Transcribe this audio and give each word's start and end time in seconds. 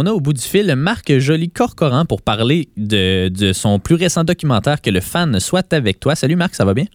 on 0.00 0.06
a 0.06 0.12
au 0.12 0.20
bout 0.20 0.32
du 0.32 0.40
fil 0.40 0.74
Marc 0.76 1.12
Joly-Corcoran 1.18 2.06
pour 2.06 2.22
parler 2.22 2.70
de, 2.78 3.28
de 3.28 3.52
son 3.52 3.78
plus 3.78 3.96
récent 3.96 4.24
documentaire 4.24 4.80
Que 4.80 4.88
le 4.88 5.00
fan 5.00 5.38
soit 5.40 5.74
avec 5.74 6.00
toi. 6.00 6.14
Salut 6.14 6.36
Marc, 6.36 6.54
ça 6.54 6.64
va 6.64 6.72
bien? 6.72 6.86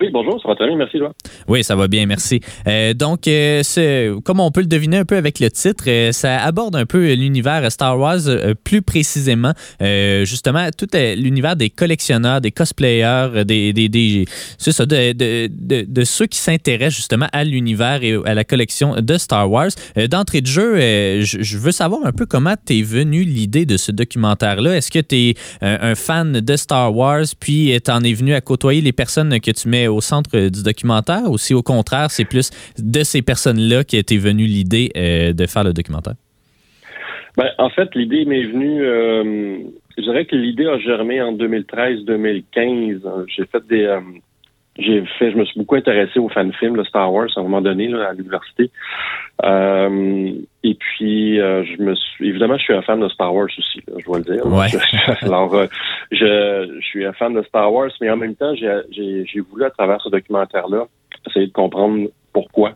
Oui, 0.00 0.08
bonjour, 0.10 0.40
ça 0.40 0.48
va 0.48 0.54
très 0.54 0.66
bien, 0.68 0.76
merci 0.76 0.98
toi. 0.98 1.12
Oui, 1.48 1.62
ça 1.62 1.76
va 1.76 1.86
bien, 1.86 2.06
merci. 2.06 2.40
Euh, 2.66 2.94
donc, 2.94 3.28
euh, 3.28 3.62
comme 4.24 4.40
on 4.40 4.50
peut 4.50 4.62
le 4.62 4.66
deviner 4.66 4.96
un 4.96 5.04
peu 5.04 5.16
avec 5.16 5.38
le 5.38 5.50
titre, 5.50 5.84
euh, 5.86 6.12
ça 6.12 6.40
aborde 6.42 6.74
un 6.76 6.86
peu 6.86 7.12
l'univers 7.12 7.70
Star 7.70 7.98
Wars, 7.98 8.20
plus 8.64 8.80
précisément, 8.80 9.52
justement, 9.80 10.68
tout 10.76 10.88
l'univers 10.94 11.56
des 11.56 11.68
collectionneurs, 11.68 12.40
des 12.40 12.52
cosplayers, 12.52 13.44
des, 13.44 13.72
des, 13.72 14.24
ça, 14.58 14.86
de, 14.86 16.04
ceux 16.04 16.26
qui 16.26 16.38
s'intéressent 16.38 16.96
justement 16.96 17.26
à 17.32 17.44
l'univers 17.44 18.02
et 18.02 18.16
à 18.24 18.34
la 18.34 18.44
collection 18.44 18.96
de 19.00 19.18
Star 19.18 19.50
Wars. 19.50 19.70
D'entrée 20.10 20.40
de 20.40 20.46
jeu, 20.46 20.76
je, 21.20 21.42
je, 21.42 21.58
veux 21.58 21.72
savoir 21.72 22.00
un 22.04 22.12
peu 22.12 22.24
comment 22.26 22.54
t'es 22.62 22.82
venu 22.82 23.24
l'idée 23.24 23.66
de 23.66 23.76
ce 23.76 23.92
documentaire-là. 23.92 24.76
Est-ce 24.76 24.90
que 24.90 25.00
tu 25.00 25.16
es 25.16 25.34
un, 25.60 25.94
fan 25.94 26.32
de 26.32 26.56
Star 26.56 26.94
Wars, 26.94 27.26
puis 27.38 27.78
t'en 27.82 28.00
es 28.00 28.14
venu 28.14 28.34
à 28.34 28.40
côtoyer 28.40 28.80
les 28.80 28.92
personnes 28.92 29.38
que 29.40 29.50
tu 29.50 29.68
mets 29.68 29.81
au 29.88 30.00
centre 30.00 30.48
du 30.48 30.62
documentaire 30.62 31.30
ou 31.30 31.38
si 31.38 31.54
au 31.54 31.62
contraire, 31.62 32.10
c'est 32.10 32.24
plus 32.24 32.50
de 32.78 33.02
ces 33.02 33.22
personnes-là 33.22 33.84
qui 33.84 33.96
était 33.96 34.16
venue 34.16 34.46
l'idée 34.46 34.90
euh, 34.96 35.32
de 35.32 35.46
faire 35.46 35.64
le 35.64 35.72
documentaire? 35.72 36.14
Ben, 37.36 37.48
en 37.58 37.70
fait, 37.70 37.94
l'idée 37.94 38.24
m'est 38.26 38.44
venue, 38.44 38.82
euh, 38.82 39.58
je 39.96 40.02
dirais 40.02 40.26
que 40.26 40.36
l'idée 40.36 40.66
a 40.66 40.78
germé 40.78 41.22
en 41.22 41.32
2013-2015. 41.32 43.00
J'ai 43.28 43.46
fait 43.46 43.66
des, 43.68 43.84
euh, 43.84 44.00
j'ai 44.78 45.04
fait, 45.18 45.30
je 45.30 45.36
me 45.36 45.44
suis 45.44 45.58
beaucoup 45.60 45.74
intéressé 45.74 46.18
aux 46.18 46.28
fan 46.28 46.52
films 46.54 46.76
de 46.76 46.84
Star 46.84 47.12
Wars 47.12 47.28
à 47.36 47.40
un 47.40 47.42
moment 47.42 47.60
donné 47.60 47.88
là, 47.88 48.08
à 48.08 48.12
l'université. 48.14 48.70
Euh, 49.44 50.32
et 50.62 50.74
puis, 50.74 51.40
euh, 51.40 51.64
je 51.64 51.82
me 51.82 51.94
suis, 51.94 52.28
évidemment, 52.28 52.56
je 52.56 52.62
suis 52.62 52.74
un 52.74 52.82
fan 52.82 53.00
de 53.00 53.08
Star 53.08 53.34
Wars 53.34 53.48
aussi, 53.58 53.82
je 53.98 54.04
dois 54.04 54.18
le 54.18 54.24
dire. 54.24 54.46
Ouais. 54.46 54.68
alors, 55.22 55.54
euh, 55.54 55.66
je, 56.10 56.78
je 56.80 56.86
suis 56.86 57.04
un 57.04 57.12
fan 57.12 57.34
de 57.34 57.42
Star 57.42 57.72
Wars, 57.72 57.90
mais 58.00 58.10
en 58.10 58.16
même 58.16 58.34
temps, 58.34 58.54
j'ai 58.54 59.40
voulu 59.40 59.64
à 59.64 59.70
travers 59.70 60.00
ce 60.00 60.08
documentaire-là 60.08 60.86
essayer 61.26 61.46
de 61.46 61.52
comprendre 61.52 62.08
pourquoi 62.32 62.72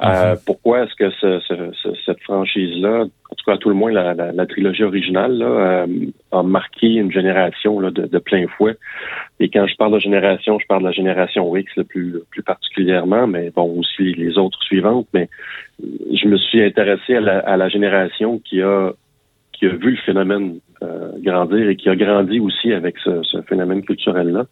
euh, 0.00 0.32
mhm. 0.32 0.38
pourquoi 0.46 0.84
est-ce 0.84 0.94
que 0.94 1.10
ce, 1.20 1.92
cette 2.06 2.22
franchise-là, 2.22 3.06
tout 3.38 3.44
cas 3.46 3.54
à 3.54 3.58
tout 3.58 3.68
le 3.68 3.74
moins 3.74 3.90
la, 3.90 4.14
la, 4.14 4.46
trilogie 4.46 4.84
originale, 4.84 5.38
là, 5.38 5.46
euh, 5.46 5.86
a 6.32 6.42
marqué 6.42 6.86
une 6.94 7.12
génération 7.12 7.80
là, 7.80 7.90
de, 7.90 8.06
de, 8.06 8.18
plein 8.18 8.46
fouet. 8.48 8.76
Et 9.40 9.48
quand 9.48 9.66
je 9.66 9.76
parle 9.76 9.94
de 9.94 9.98
génération, 9.98 10.58
je 10.58 10.66
parle 10.66 10.82
de 10.82 10.88
la 10.88 10.92
génération 10.92 11.54
X 11.56 11.70
le 11.76 11.84
plus, 11.84 12.16
plus 12.30 12.42
particulièrement, 12.42 13.26
mais 13.26 13.50
bon 13.50 13.78
aussi 13.78 14.14
les 14.14 14.38
autres 14.38 14.62
suivantes. 14.62 15.06
Mais 15.14 15.28
je 15.80 16.28
me 16.28 16.36
suis 16.36 16.62
intéressé 16.62 17.16
à 17.16 17.20
la, 17.20 17.38
à 17.38 17.56
la 17.56 17.68
génération 17.68 18.38
qui 18.38 18.60
a 18.62 18.92
qui 19.52 19.66
a 19.66 19.70
vu 19.70 19.90
le 19.90 19.96
phénomène 19.96 20.60
euh, 20.82 21.10
grandir 21.20 21.68
et 21.68 21.74
qui 21.74 21.88
a 21.88 21.96
grandi 21.96 22.38
aussi 22.38 22.72
avec 22.72 22.96
ce, 23.04 23.22
ce 23.24 23.42
phénomène 23.42 23.82
culturel-là. 23.82 24.44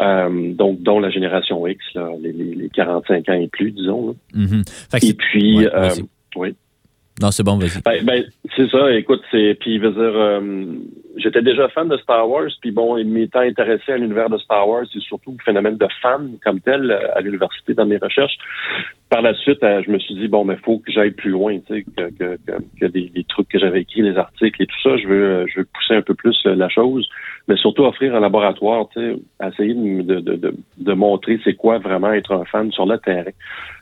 Euh, 0.00 0.54
donc 0.54 0.80
dont 0.82 1.00
la 1.00 1.10
génération 1.10 1.66
X, 1.66 1.84
là, 1.94 2.10
les, 2.20 2.32
les, 2.32 2.68
45 2.70 3.28
ans 3.28 3.32
et 3.34 3.48
plus, 3.48 3.72
disons. 3.72 4.14
Mm-hmm. 4.34 5.06
Et 5.08 5.14
puis, 5.14 5.66
euh, 5.66 5.90
oui. 6.36 6.54
Non, 7.20 7.30
c'est 7.30 7.42
bon, 7.42 7.58
vas-y. 7.58 7.82
Ben, 7.84 8.04
ben, 8.04 8.24
c'est 8.56 8.68
ça, 8.70 8.90
écoute, 8.92 9.20
c'est 9.30 9.56
puis 9.60 9.78
veut 9.78 9.90
dire 9.90 10.00
euh, 10.00 10.64
j'étais 11.18 11.42
déjà 11.42 11.68
fan 11.68 11.88
de 11.88 11.98
Star 11.98 12.28
Wars, 12.28 12.48
puis 12.62 12.70
bon, 12.70 13.02
m'étant 13.04 13.40
intéressé 13.40 13.92
à 13.92 13.98
l'univers 13.98 14.30
de 14.30 14.38
Star 14.38 14.66
Wars 14.66 14.84
et 14.94 15.00
surtout 15.00 15.32
le 15.38 15.44
phénomène 15.44 15.76
de 15.76 15.86
fan 16.00 16.38
comme 16.42 16.60
tel 16.60 16.90
euh, 16.90 17.14
à 17.14 17.20
l'université 17.20 17.74
dans 17.74 17.84
mes 17.84 17.98
recherches. 17.98 18.38
Par 19.10 19.20
la 19.20 19.34
suite, 19.34 19.62
euh, 19.62 19.82
je 19.84 19.90
me 19.90 19.98
suis 19.98 20.14
dit 20.14 20.28
bon, 20.28 20.44
mais 20.44 20.56
faut 20.64 20.78
que 20.78 20.90
j'aille 20.90 21.10
plus 21.10 21.30
loin, 21.30 21.58
tu 21.58 21.74
sais, 21.74 21.84
que, 21.84 22.10
que, 22.18 22.38
que, 22.80 22.86
des, 22.86 23.10
trucs 23.28 23.48
que 23.48 23.58
j'avais 23.58 23.82
écrits, 23.82 24.02
les 24.02 24.16
articles 24.16 24.62
et 24.62 24.66
tout 24.66 24.80
ça. 24.82 24.96
Je 24.96 25.06
veux, 25.06 25.46
je 25.46 25.60
veux 25.60 25.66
pousser 25.66 25.94
un 25.94 26.02
peu 26.02 26.14
plus 26.14 26.38
la 26.44 26.70
chose, 26.70 27.06
mais 27.50 27.56
surtout 27.56 27.82
offrir 27.82 28.14
un 28.14 28.20
laboratoire, 28.20 28.86
tu 28.94 29.00
sais, 29.00 29.16
essayer 29.44 29.74
de, 29.74 30.20
de, 30.20 30.36
de, 30.36 30.54
de 30.78 30.92
montrer 30.92 31.40
c'est 31.42 31.54
quoi 31.54 31.78
vraiment 31.78 32.12
être 32.12 32.32
un 32.32 32.44
fan 32.44 32.70
sur 32.70 32.86
le 32.86 32.96
terrain. 32.98 33.32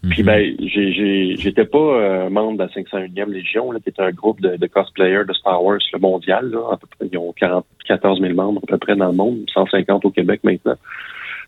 Puis 0.09 0.23
mhm. 0.23 0.27
ben, 0.27 0.57
j'ai, 0.61 1.37
j'étais 1.37 1.67
pas 1.67 1.79
euh, 1.79 2.31
membre 2.31 2.57
de 2.57 2.63
la 2.63 2.69
501e 2.69 3.31
Légion, 3.31 3.71
là, 3.71 3.79
qui 3.81 3.91
est 3.91 4.01
un 4.01 4.11
groupe 4.11 4.41
de, 4.41 4.67
cosplayers 4.69 5.27
de 5.29 5.35
Star 5.35 5.63
Wars 5.63 5.81
le 5.93 5.99
mondial, 5.99 6.49
là, 6.49 6.61
à 6.73 6.77
peu 6.79 6.87
près, 6.87 7.11
ils 7.13 7.19
ont 7.19 7.31
40, 7.33 7.67
14 7.87 8.21
000 8.23 8.33
membres 8.33 8.63
à 8.63 8.67
peu 8.67 8.79
près 8.79 8.97
dans 8.97 9.09
le 9.09 9.17
monde, 9.17 9.45
150 9.53 10.07
au 10.07 10.11
Québec 10.11 10.41
maintenant. 10.45 10.77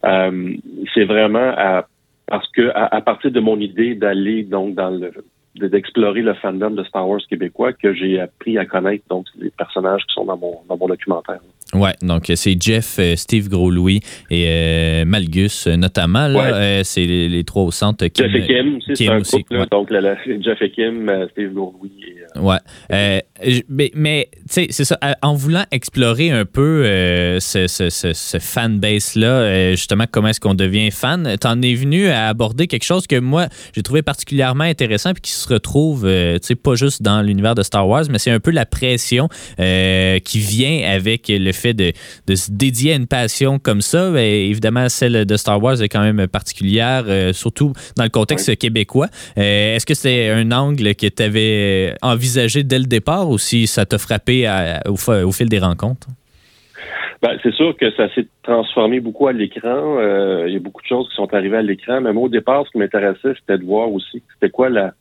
Euh, 0.05 0.53
c'est 0.93 1.05
vraiment 1.05 1.55
à, 1.57 1.87
parce 2.27 2.51
que 2.53 2.71
à, 2.75 3.01
partir 3.01 3.31
de 3.31 3.41
mon 3.41 3.59
idée 3.59 3.95
d'aller 3.95 4.43
donc 4.43 4.75
dans 4.75 4.91
le 4.91 5.11
d'explorer 5.57 6.23
le 6.23 6.35
fandom 6.35 6.71
de 6.71 6.85
Star 6.85 7.09
Wars 7.09 7.21
québécois 7.29 7.73
que 7.73 7.93
j'ai 7.93 8.21
appris 8.21 8.57
à 8.57 8.65
connaître 8.65 9.05
donc 9.09 9.27
les 9.37 9.51
personnages 9.51 10.03
qui 10.07 10.15
sont 10.15 10.25
dans 10.25 10.37
mon 10.37 10.61
dans 10.69 10.77
mon 10.77 10.87
documentaire. 10.87 11.41
Ouais, 11.73 11.93
donc 12.03 12.25
c'est 12.35 12.61
Jeff, 12.61 12.97
euh, 12.99 13.15
Steve 13.15 13.49
Gros-Louis 13.49 14.01
et 14.29 14.47
euh, 14.49 15.05
Malgus 15.05 15.69
notamment. 15.69 16.27
Là, 16.27 16.55
euh, 16.55 16.81
c'est 16.83 17.05
les, 17.05 17.45
trois 17.45 17.63
au 17.63 17.71
centre. 17.71 18.05
Jeff 18.13 18.35
et 18.35 18.47
Kim, 18.47 18.79
c'est 18.93 19.09
un 19.09 19.21
aussi. 19.21 19.45
Couple, 19.45 19.67
donc 19.71 19.89
Jeff 19.93 20.61
et 20.63 20.71
Kim, 20.71 21.11
Steve 21.31 21.53
Gros-Louis. 21.55 21.93
ouais, 22.41 23.23
mais, 23.69 23.91
mais 23.95 24.29
tu 24.33 24.41
sais, 24.49 24.67
c'est 24.71 24.85
ça. 24.85 24.99
En 25.23 25.35
voulant 25.35 25.65
explorer 25.71 26.31
un 26.31 26.45
peu 26.45 26.83
ce, 27.41 27.67
ce, 27.69 27.89
ce, 27.89 28.13
ce 28.13 28.39
fanbase-là, 28.39 29.71
justement, 29.73 30.05
comment 30.11 30.29
est-ce 30.29 30.41
qu'on 30.41 30.55
devient 30.55 30.91
fan, 30.91 31.37
t'en 31.41 31.63
es 31.63 31.75
venu 31.75 32.09
à 32.09 32.27
aborder 32.27 32.67
quelque 32.67 32.85
chose 32.85 33.07
que 33.07 33.21
moi, 33.21 33.47
j'ai 33.75 33.83
trouvé 33.83 34.03
particulièrement 34.03 34.65
intéressant 34.65 35.13
puis 35.13 35.23
qui 35.23 35.33
se 35.33 35.49
retrouve, 35.49 36.03
tu 36.03 36.39
sais, 36.43 36.57
pas 36.57 36.75
juste 36.75 37.03
dans 37.03 37.23
l'univers 37.23 37.55
de 37.55 37.63
Star 37.63 37.87
Wars, 37.87 38.05
mais 38.11 38.19
c'est 38.19 38.33
un 38.33 38.41
peu 38.41 38.51
la 38.51 38.67
pression 38.67 39.29
qui 39.57 40.39
vient 40.39 40.91
avec 40.91 41.29
le 41.29 41.53
fait 41.61 41.75
de, 41.75 41.93
se 42.35 42.51
dédier 42.51 42.93
à 42.93 42.97
une 42.97 43.07
passion 43.07 43.59
comme 43.59 43.81
ça, 43.81 44.11
ben, 44.11 44.19
évidemment, 44.19 44.89
celle 44.89 45.25
de 45.25 45.37
Star 45.37 45.63
Wars 45.63 45.83
est 45.83 45.89
quand 45.89 46.03
même 46.03 46.27
particulière, 46.27 47.05
euh, 47.07 47.33
surtout 47.33 47.73
dans 47.97 48.05
le 48.05 48.11
contexte 48.11 48.57
québécois. 48.57 49.09
Euh, 49.39 49.77
est-ce 49.77 49.87
que 49.87 49.95
c'est 49.95 50.31
un 50.31 50.51
angle 50.53 50.95
que 50.95 51.07
tu 51.07 51.23
avais 51.23 51.95
envisagé 52.03 52.63
dès 52.63 52.79
le 52.79 52.87
départ 52.87 53.29
ou 53.29 53.39
si 53.39 53.67
ça 53.67 53.87
t'a 53.87 53.99
frappé 53.99 54.49
au, 54.87 55.33
fil 55.33 55.49
des 55.49 55.59
rencontres? 55.59 56.09
Ben, 57.23 57.37
c'est 57.43 57.53
sûr 57.53 57.77
que 57.77 57.91
ça 57.97 58.09
s'est 58.15 58.27
transformé 58.43 59.01
beaucoup 59.01 59.27
à 59.27 59.33
l'écran. 59.33 59.99
Euh, 59.99 60.45
il 60.47 60.55
y 60.55 60.57
a 60.57 60.59
beaucoup 60.59 60.81
de 60.81 60.87
choses 60.87 61.07
qui 61.11 61.17
sont 61.17 61.33
arrivées 61.35 61.59
à 61.59 61.63
l'écran. 61.63 62.01
Mais 62.01 62.15
moi, 62.15 62.25
au 62.25 62.29
départ, 62.31 62.65
ce 62.67 62.71
qui 62.71 62.79
m'intéressait, 62.79 63.35
c'était 63.39 63.59
de 63.59 63.65
voir 63.65 63.93
aussi 63.93 64.23
c'était 64.35 64.51
quoi 64.51 64.71
la, 64.71 64.95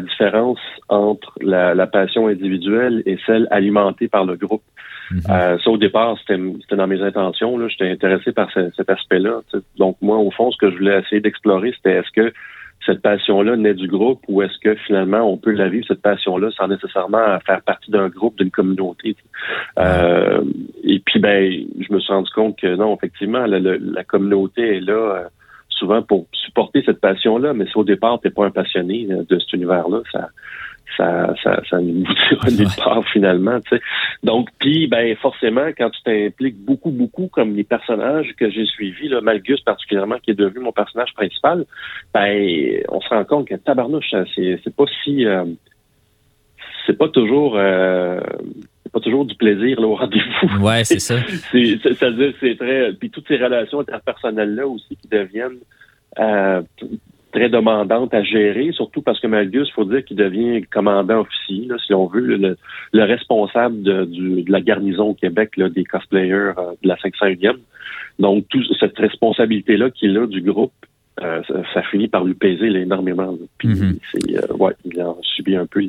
différence 0.00 0.58
entre 0.88 1.34
la, 1.40 1.86
passion 1.86 2.28
individuelle 2.28 3.02
et 3.06 3.18
celle 3.26 3.46
alimentée 3.50 4.08
par 4.08 4.24
le 4.24 4.36
groupe. 4.36 4.62
Mhm. 5.10 5.20
Euh, 5.30 5.58
ça, 5.58 5.70
au 5.70 5.76
départ, 5.76 6.16
c'était 6.18 6.76
dans 6.76 6.86
mes 6.86 7.02
intentions. 7.02 7.68
J'étais 7.68 7.90
intéressé 7.90 8.32
par 8.32 8.50
cet 8.52 8.88
aspect-là. 8.88 9.40
Donc, 9.76 9.96
moi, 10.00 10.16
au 10.16 10.30
fond, 10.30 10.50
ce 10.50 10.56
que 10.56 10.70
je 10.70 10.76
voulais 10.76 10.98
essayer 11.00 11.20
d'explorer, 11.20 11.72
c'était 11.76 11.96
est-ce 11.98 12.10
que 12.10 12.32
cette 12.86 13.02
passion-là 13.02 13.56
naît 13.56 13.74
du 13.74 13.88
groupe 13.88 14.20
ou 14.28 14.42
est-ce 14.42 14.58
que 14.58 14.74
finalement 14.74 15.20
on 15.20 15.36
peut 15.36 15.52
la 15.52 15.68
vivre, 15.68 15.86
cette 15.86 16.02
passion-là, 16.02 16.50
sans 16.56 16.68
nécessairement 16.68 17.38
faire 17.46 17.62
partie 17.62 17.90
d'un 17.90 18.08
groupe, 18.08 18.36
d'une 18.36 18.50
communauté. 18.50 19.16
Euh, 19.78 20.42
et 20.82 21.00
puis 21.00 21.18
ben, 21.18 21.50
je 21.80 21.92
me 21.92 21.98
suis 22.00 22.12
rendu 22.12 22.30
compte 22.34 22.58
que 22.58 22.74
non, 22.76 22.94
effectivement, 22.96 23.46
la, 23.46 24.04
communauté 24.04 24.76
est 24.76 24.80
là 24.80 24.92
euh, 24.92 25.24
souvent 25.78 26.02
pour 26.02 26.26
supporter 26.32 26.82
cette 26.84 27.00
passion-là, 27.00 27.52
mais 27.54 27.66
si 27.66 27.76
au 27.76 27.84
départ, 27.84 28.20
tu 28.20 28.28
n'es 28.28 28.34
pas 28.34 28.46
un 28.46 28.50
passionné 28.50 29.06
de 29.06 29.38
cet 29.38 29.52
univers-là, 29.52 30.02
ça 30.12 30.28
ça, 30.96 31.34
ça, 31.42 31.60
ça 31.68 31.80
nous 31.80 32.04
tire 32.28 32.44
nulle 32.56 32.68
part 32.76 33.04
finalement. 33.08 33.60
Tu 33.60 33.76
sais. 33.76 33.82
Donc, 34.22 34.48
puis 34.58 34.86
ben 34.86 35.16
forcément, 35.16 35.68
quand 35.76 35.90
tu 35.90 36.02
t'impliques 36.02 36.58
beaucoup, 36.58 36.90
beaucoup, 36.90 37.28
comme 37.28 37.54
les 37.54 37.64
personnages 37.64 38.32
que 38.36 38.50
j'ai 38.50 38.66
suivis, 38.66 39.08
là, 39.08 39.20
Malgus 39.20 39.60
particulièrement, 39.62 40.18
qui 40.18 40.30
est 40.30 40.38
devenu 40.38 40.60
mon 40.60 40.72
personnage 40.72 41.12
principal, 41.14 41.64
ben 42.12 42.82
on 42.88 43.00
se 43.00 43.08
rend 43.08 43.24
compte 43.24 43.48
que 43.48 43.54
tabarnouche, 43.54 44.14
c'est, 44.34 44.60
c'est 44.62 44.74
pas 44.74 44.84
si 45.02 45.26
euh, 45.26 45.44
c'est 46.86 46.98
pas 46.98 47.08
toujours 47.08 47.56
euh, 47.56 48.20
pas 48.94 49.00
toujours 49.00 49.24
du 49.24 49.34
plaisir 49.34 49.80
là, 49.80 49.86
au 49.86 49.96
rendez-vous. 49.96 50.62
Ouais, 50.64 50.84
c'est 50.84 51.00
ça. 51.00 51.16
c'est, 51.52 51.78
c'est, 51.82 51.94
ça 51.94 52.10
dire, 52.10 52.32
c'est 52.40 52.56
très. 52.56 52.92
Puis 52.92 53.10
toutes 53.10 53.26
ces 53.28 53.36
relations 53.36 53.80
interpersonnelles 53.80 54.54
là 54.54 54.66
aussi 54.66 54.96
qui 54.96 55.08
deviennent 55.08 55.58
euh, 56.18 56.62
très 57.32 57.48
demandante 57.48 58.14
à 58.14 58.22
gérer, 58.22 58.70
surtout 58.72 59.02
parce 59.02 59.20
que 59.20 59.26
Malgus, 59.26 59.68
il 59.68 59.72
faut 59.72 59.84
dire 59.84 60.04
qu'il 60.04 60.16
devient 60.16 60.62
commandant 60.70 61.20
officier, 61.20 61.68
si 61.84 61.92
on 61.92 62.06
veut, 62.06 62.20
le, 62.20 62.56
responsable 63.02 63.82
de, 63.82 64.44
la 64.48 64.60
garnison 64.60 65.08
au 65.08 65.14
Québec 65.14 65.56
là, 65.56 65.68
des 65.68 65.84
cosplayers 65.84 66.52
euh, 66.56 66.72
de 66.82 66.88
la 66.88 66.94
501e. 66.94 67.56
Donc, 68.20 68.46
toute 68.48 68.64
cette 68.78 68.96
responsabilité-là 68.96 69.90
qu'il 69.90 70.16
a 70.16 70.26
du 70.28 70.40
groupe, 70.40 70.72
euh, 71.20 71.42
ça, 71.72 71.82
finit 71.90 72.08
par 72.08 72.24
lui 72.24 72.34
peser 72.34 72.66
énormément. 72.66 73.36
Puis, 73.58 73.68
mm-hmm. 73.68 74.36
euh, 74.36 74.56
ouais, 74.56 74.72
il 74.84 75.00
a 75.00 75.14
subi 75.22 75.56
un 75.56 75.66
peu, 75.66 75.80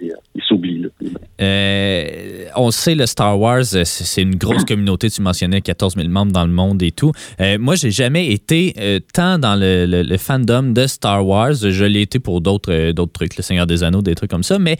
Euh, 1.41 2.45
on 2.55 2.71
sait, 2.71 2.95
le 2.95 3.05
Star 3.05 3.39
Wars, 3.39 3.63
euh, 3.73 3.83
c'est 3.85 4.21
une 4.21 4.35
grosse 4.35 4.63
communauté. 4.65 5.09
Tu 5.09 5.21
mentionnais 5.21 5.61
14 5.61 5.95
000 5.95 6.07
membres 6.09 6.31
dans 6.31 6.45
le 6.45 6.51
monde 6.51 6.81
et 6.83 6.91
tout. 6.91 7.11
Euh, 7.39 7.57
moi, 7.59 7.75
j'ai 7.75 7.91
jamais 7.91 8.31
été 8.31 8.73
tant 9.13 9.37
dans 9.39 9.55
le, 9.59 10.17
fandom 10.17 10.73
de 10.73 10.87
Star 10.87 11.25
Wars. 11.25 11.55
Je 11.55 11.85
l'ai 11.85 12.01
été 12.01 12.19
pour 12.19 12.41
d'autres 12.41 12.91
d'autres 12.91 13.13
trucs, 13.13 13.37
Le 13.37 13.43
Seigneur 13.43 13.67
des 13.67 13.83
Anneaux, 13.83 14.01
des 14.01 14.15
trucs 14.15 14.31
comme 14.31 14.43
ça. 14.43 14.59
Mais 14.59 14.77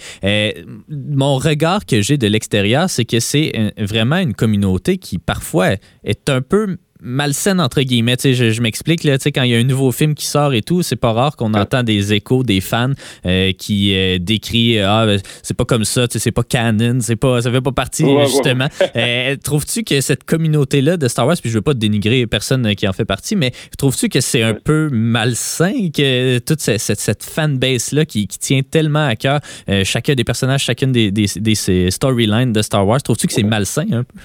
mon 0.89 1.37
regard 1.37 1.85
que 1.85 2.01
j'ai 2.01 2.17
de 2.17 2.27
l'extérieur, 2.27 2.89
c'est 2.89 3.05
que 3.05 3.19
c'est 3.19 3.73
vraiment 3.77 4.17
une 4.17 4.33
communauté 4.33 4.97
qui 4.97 5.17
parfois 5.17 5.75
est 6.03 6.29
un 6.29 6.41
peu 6.41 6.77
malsaine 7.01 7.59
entre 7.59 7.81
guillemets. 7.81 8.15
Je, 8.23 8.51
je 8.51 8.61
m'explique 8.61 9.03
là, 9.03 9.17
quand 9.17 9.43
il 9.43 9.51
y 9.51 9.55
a 9.55 9.57
un 9.57 9.63
nouveau 9.63 9.91
film 9.91 10.15
qui 10.15 10.25
sort 10.25 10.53
et 10.53 10.61
tout, 10.61 10.81
c'est 10.81 10.95
pas 10.95 11.11
rare 11.11 11.35
qu'on 11.35 11.53
entend 11.53 11.83
des 11.83 12.13
échos 12.13 12.43
des 12.43 12.61
fans 12.61 12.91
euh, 13.25 13.51
qui 13.51 13.95
euh, 13.95 14.17
décrient 14.19 14.79
ah 14.79 15.05
ben, 15.05 15.19
c'est 15.43 15.53
pas 15.55 15.65
comme 15.65 15.85
ça, 15.85 16.07
c'est 16.09 16.31
pas 16.31 16.43
canon, 16.43 16.99
c'est 17.01 17.15
pas 17.15 17.41
ça 17.41 17.51
fait 17.51 17.61
pas 17.61 17.71
partie 17.71 18.05
justement. 18.25 18.67
Euh, 18.95 19.35
trouves-tu 19.43 19.83
que 19.83 19.99
cette 19.99 20.23
communauté 20.23 20.81
là 20.81 20.95
de 20.95 21.07
Star 21.07 21.27
Wars, 21.27 21.35
puis 21.41 21.49
je 21.49 21.55
veux 21.55 21.61
pas 21.61 21.73
dénigrer 21.73 22.27
personne 22.27 22.75
qui 22.75 22.87
en 22.87 22.93
fait 22.93 23.03
partie, 23.03 23.35
mais 23.35 23.51
trouves-tu 23.77 24.09
que 24.09 24.21
c'est 24.21 24.41
un 24.41 24.53
peu 24.53 24.89
malsain 24.91 25.89
que 25.93 26.37
toute 26.39 26.61
cette, 26.61 26.79
cette, 26.79 27.23
fanbase 27.23 27.91
là 27.91 28.05
qui, 28.05 28.27
tient 28.27 28.61
tellement 28.61 29.05
à 29.05 29.15
cœur 29.15 29.41
chacun 29.83 30.13
des 30.13 30.23
personnages, 30.23 30.63
chacune 30.63 30.91
des, 30.91 31.11
des, 31.11 31.25
des 31.35 31.91
storylines 31.91 32.53
de 32.53 32.61
Star 32.61 32.87
Wars, 32.87 33.01
trouves-tu 33.01 33.27
que 33.27 33.33
c'est 33.33 33.43
malsain 33.43 33.85
un 33.91 34.03
peu? 34.03 34.19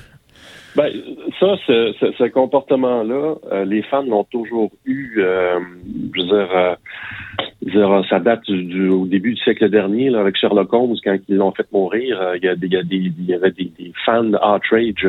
Ça, 1.41 1.57
ce, 1.67 1.95
ce, 2.19 2.29
comportement-là, 2.29 3.35
euh, 3.51 3.65
les 3.65 3.81
fans 3.81 4.03
l'ont 4.03 4.25
toujours 4.25 4.71
eu. 4.85 5.15
Euh, 5.21 5.59
je 6.15 6.21
veux 6.21 6.27
dire, 6.27 7.91
euh, 7.91 8.03
ça 8.11 8.21
date 8.21 8.43
du, 8.51 8.91
au 8.91 9.07
début 9.07 9.33
du 9.33 9.41
siècle 9.41 9.71
dernier, 9.71 10.11
là, 10.11 10.21
avec 10.21 10.37
Sherlock 10.37 10.71
Holmes, 10.71 10.97
quand 11.03 11.17
ils 11.29 11.37
l'ont 11.37 11.53
fait 11.53 11.67
mourir. 11.73 12.35
Il 12.37 12.45
y, 12.45 12.49
a, 12.49 12.53
y, 12.53 12.77
a 12.77 12.83
des, 12.83 12.97
il 12.97 13.25
y 13.25 13.33
avait 13.33 13.53
des, 13.53 13.73
des 13.79 13.91
fans 14.05 14.35
outrage 14.35 15.09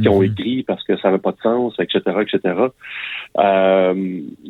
qui 0.00 0.08
ont 0.08 0.20
mhm. 0.20 0.26
écrit 0.26 0.62
parce 0.62 0.84
que 0.84 0.96
ça 0.98 1.08
n'avait 1.08 1.20
pas 1.20 1.32
de 1.32 1.40
sens, 1.42 1.74
etc., 1.80 2.02
etc. 2.20 2.54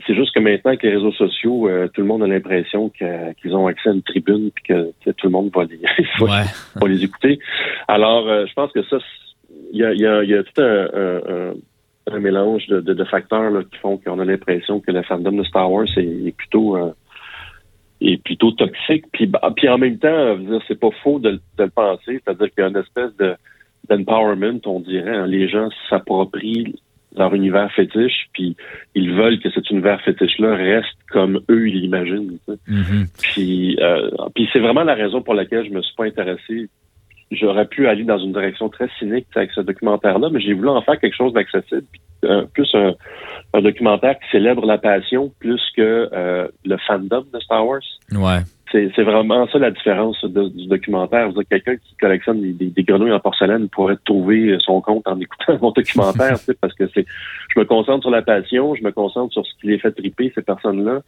c'est 0.07 0.15
juste 0.15 0.35
que 0.35 0.41
maintenant, 0.41 0.73
avec 0.73 0.83
les 0.83 0.91
réseaux 0.91 1.13
sociaux, 1.13 1.71
tout 1.95 2.03
le 2.03 2.07
monde 2.07 2.23
a 2.23 2.27
l'impression 2.27 2.91
qu'ils 2.91 3.57
ont 3.57 3.67
accès 3.67 3.89
à 3.89 3.93
une 3.93 4.03
tribune 4.03 4.51
puis 4.55 4.65
que 4.69 5.11
tout 5.13 5.27
le 5.27 5.31
monde 5.31 5.51
va 5.55 5.65
les, 5.65 5.81
va 6.21 6.87
les 6.87 7.03
écouter. 7.03 7.39
Alors, 7.89 8.27
je 8.47 8.53
pense 8.53 8.71
que 8.73 8.83
ça, 8.83 8.99
il 9.75 9.81
y 9.81 9.85
a, 9.85 9.93
y, 9.93 10.07
a, 10.07 10.23
y 10.23 10.35
a, 10.35 10.43
tout 10.45 10.63
un, 10.63 11.55
un, 12.11 12.21
mélange 12.21 12.67
de, 12.69 12.81
de, 12.81 13.05
facteurs 13.05 13.51
là, 13.51 13.63
qui 13.65 13.77
font 13.79 13.99
qu'on 13.99 14.21
a 14.21 14.25
l'impression 14.25 14.81
que 14.81 14.93
le 14.93 15.03
fandom 15.03 15.33
de 15.33 15.43
Star 15.43 15.71
Wars 15.71 15.87
est, 15.97 16.37
plutôt 16.37 16.77
euh, 16.77 16.93
est 18.01 18.23
plutôt 18.23 18.53
toxique. 18.53 19.05
Puis, 19.13 19.27
bah, 19.27 19.53
puis 19.57 19.69
en 19.69 19.79
même 19.79 19.99
temps, 19.99 20.39
c'est 20.69 20.79
pas 20.79 20.91
faux 21.03 21.19
de, 21.19 21.33
de 21.33 21.65
le 21.65 21.71
penser, 21.71 22.21
c'est-à-dire 22.25 22.51
qu'il 22.51 22.63
y 22.63 22.67
a 22.67 22.69
une 22.69 22.77
espèce 22.77 23.17
de 23.17 23.35
d'empowerment, 23.89 24.61
on 24.65 24.81
dirait. 24.81 25.15
Hein. 25.15 25.27
Les 25.27 25.49
gens 25.49 25.69
s'approprient 25.91 26.75
leur 27.17 27.35
univers 27.35 27.71
fétiche, 27.73 28.29
puis 28.33 28.57
ils 28.95 29.13
veulent 29.13 29.39
que 29.41 29.51
cet 29.51 29.71
univers 29.71 30.01
fétiche-là 30.03 30.55
reste 30.57 30.97
comme 31.11 31.41
eux 31.51 31.69
ils 31.69 31.81
l'imaginent. 31.83 32.39
Mm-hmm. 32.49 33.23
Puis, 33.23 33.77
euh, 33.81 34.11
puis 34.35 34.49
c'est 34.53 34.59
vraiment 34.59 34.85
la 34.85 34.95
raison 34.95 35.21
pour 35.21 35.35
laquelle 35.35 35.67
je 35.67 35.71
me 35.71 35.83
suis 35.83 35.95
pas 35.95 36.07
intéressé 36.07 36.69
j'aurais 37.35 37.67
pu 37.67 37.87
aller 37.89 38.05
dans 38.05 38.19
une 38.19 38.33
direction 38.33 38.69
très 38.69 38.89
cynique 38.99 39.27
avec 39.35 39.51
ce 39.53 39.61
documentaire-là, 39.61 40.29
mais 40.31 40.41
j'ai 40.41 40.55
voulu 40.55 40.69
en 40.69 40.83
faire 40.83 40.99
quelque 40.99 41.17
chose 41.17 41.33
d'accessible, 41.33 41.87
plus 42.53 42.75
un, 42.75 42.95
documentaire 43.61 44.19
qui 44.19 44.31
célèbre 44.33 44.67
la 44.67 44.79
passion 44.79 45.33
plus 45.39 45.63
que 45.77 46.09
euh, 46.13 46.49
le 46.65 46.77
fandom 46.87 47.25
de 47.33 47.39
Star 47.41 47.67
Wars. 47.67 47.81
Ouais. 48.13 48.41
C'est 48.73 49.05
vraiment 49.05 49.47
ça 49.53 49.59
la 49.61 49.71
différence 49.71 50.25
du 50.25 50.67
documentaire. 50.67 51.29
Quelqu'un 51.49 51.77
qui 51.77 51.95
collectionne 51.95 52.41
des, 52.41 52.83
grenouilles 52.83 53.13
en 53.13 53.21
porcelaine 53.21 53.69
pourrait 53.69 53.99
trouver 54.05 54.57
son 54.59 54.81
compte 54.81 55.07
en 55.07 55.21
écoutant 55.21 55.57
mon 55.63 55.71
documentaire, 55.71 56.39
parce 56.61 56.75
que 56.75 56.89
c'est, 56.93 57.07
je 57.55 57.61
me 57.61 57.67
concentre 57.67 58.03
sur 58.03 58.11
la 58.11 58.23
passion, 58.23 58.75
je 58.75 58.83
me 58.83 58.91
concentre 58.91 59.33
sur 59.33 59.47
ce 59.47 59.53
qui 59.61 59.69
les 59.69 59.79
fait 59.79 59.93
triper 59.93 60.33
ces 60.35 60.43
personnes-là, 60.43 61.03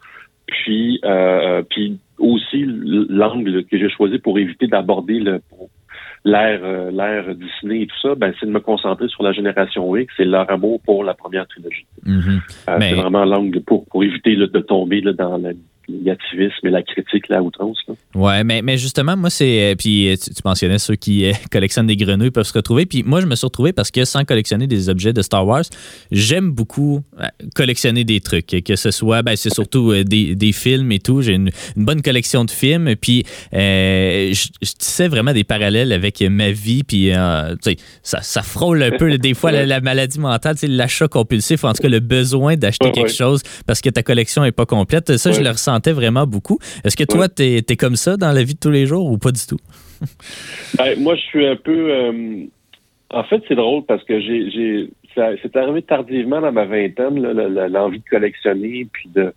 puis 0.47 1.01
euh, 1.03 1.61
puis 1.69 1.99
aussi 2.19 2.65
l'angle 2.65 3.65
que 3.65 3.77
j'ai 3.77 3.89
choisi 3.89 4.17
pour 4.17 4.39
éviter 4.39 4.67
d'aborder 4.67 5.19
le 5.19 5.41
l'ère 6.25 6.59
euh, 6.63 6.91
l'ère 6.91 7.33
Disney 7.35 7.83
et 7.83 7.87
tout 7.87 7.99
ça, 8.01 8.15
ben, 8.15 8.33
c'est 8.39 8.45
de 8.45 8.51
me 8.51 8.59
concentrer 8.59 9.07
sur 9.07 9.23
la 9.23 9.31
génération 9.31 9.95
X 9.95 10.13
et 10.19 10.25
leur 10.25 10.49
amour 10.51 10.81
pour 10.85 11.03
la 11.03 11.13
première 11.13 11.47
trilogie. 11.47 11.85
Mm-hmm. 12.05 12.39
Euh, 12.69 12.77
c'est 12.79 12.93
vraiment 12.93 13.25
l'angle 13.25 13.61
pour, 13.61 13.85
pour 13.85 14.03
éviter 14.03 14.35
de 14.35 14.59
tomber 14.59 15.01
là, 15.01 15.13
dans 15.13 15.37
la 15.37 15.51
négativisme 15.89 16.67
et 16.67 16.69
la 16.69 16.81
critique 16.81 17.27
là 17.29 17.41
outrance. 17.41 17.77
Là. 17.87 17.95
Ouais, 18.15 18.43
mais, 18.43 18.61
mais 18.61 18.77
justement, 18.77 19.15
moi, 19.15 19.29
c'est. 19.29 19.71
Euh, 19.71 19.75
puis 19.75 20.09
euh, 20.09 20.15
tu, 20.15 20.31
mentionnais 20.43 20.79
ceux 20.79 20.95
qui 20.95 21.25
euh, 21.25 21.33
collectionnent 21.51 21.87
des 21.87 21.95
grenouilles 21.95 22.31
peuvent 22.31 22.45
se 22.45 22.53
retrouver. 22.53 22.85
Puis 22.85 23.03
moi, 23.03 23.21
je 23.21 23.25
me 23.25 23.35
suis 23.35 23.45
retrouvé 23.45 23.73
parce 23.73 23.91
que 23.91 24.05
sans 24.05 24.25
collectionner 24.25 24.67
des 24.67 24.89
objets 24.89 25.13
de 25.13 25.21
Star 25.21 25.45
Wars, 25.45 25.63
j'aime 26.11 26.51
beaucoup 26.51 27.01
collectionner 27.55 28.03
des 28.03 28.21
trucs. 28.21 28.47
Que 28.63 28.75
ce 28.75 28.91
soit, 28.91 29.21
ben, 29.21 29.35
c'est 29.35 29.53
surtout 29.53 29.93
des, 30.03 30.35
des, 30.35 30.51
films 30.51 30.91
et 30.91 30.99
tout. 30.99 31.21
J'ai 31.21 31.33
une, 31.33 31.51
bonne 31.75 32.01
collection 32.01 32.45
de 32.45 32.51
films. 32.51 32.95
Puis 32.95 33.23
je, 33.51 34.47
je 34.61 34.71
sais 34.79 35.07
vraiment 35.07 35.33
des 35.33 35.43
parallèles 35.43 35.91
avec 35.91 36.21
ma 36.21 36.51
vie. 36.51 36.83
Puis 36.83 37.11
ça, 38.03 38.21
ça 38.21 38.41
frôle 38.41 38.83
un 38.83 38.91
peu, 38.91 39.17
des 39.17 39.33
fois, 39.33 39.51
la, 39.51 39.81
maladie 39.81 40.19
mentale, 40.19 40.55
l'achat 40.63 41.07
compulsif, 41.07 41.63
en 41.63 41.73
tout 41.73 41.81
cas, 41.81 41.89
le 41.89 41.99
besoin 41.99 42.55
d'acheter 42.55 42.91
quelque 42.91 43.11
chose 43.11 43.41
parce 43.65 43.81
que 43.81 43.89
ta 43.89 44.03
collection 44.03 44.43
n'est 44.43 44.51
pas 44.51 44.65
complète. 44.65 45.17
Ça, 45.17 45.31
je 45.31 45.41
le 45.41 45.49
ressens 45.49 45.76
vraiment 45.85 46.25
beaucoup. 46.25 46.59
Est-ce 46.83 46.95
que 46.95 47.03
toi, 47.03 47.27
tu 47.29 47.43
es, 47.43 47.75
comme 47.75 47.95
ça 47.95 48.17
dans 48.17 48.31
la 48.31 48.43
vie 48.43 48.55
de 48.55 48.59
tous 48.59 48.71
les 48.71 48.85
jours 48.85 49.09
ou 49.11 49.17
pas 49.17 49.31
du 49.31 49.45
tout? 49.45 49.59
Ben, 50.77 50.99
moi, 50.99 51.15
je 51.15 51.21
suis 51.21 51.47
un 51.47 51.55
peu. 51.55 51.91
Euh, 51.91 52.45
en 53.09 53.23
fait, 53.23 53.41
c'est 53.47 53.55
drôle 53.55 53.83
parce 53.85 54.03
que 54.03 54.19
j'ai. 54.19 54.89
C'est 55.15 55.55
arrivé 55.55 55.81
tardivement 55.81 56.39
dans 56.41 56.51
ma 56.51 56.65
vingtaine, 56.65 57.19
l'envie 57.19 57.97
de 57.97 58.03
collectionner, 58.07 58.87
puis 58.91 59.09
de 59.15 59.33